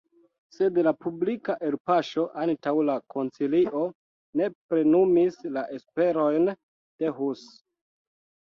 [0.53, 3.83] Sed la publika elpaŝo antaŭ la koncilio
[4.41, 7.47] ne plenumis la esperojn de Hus.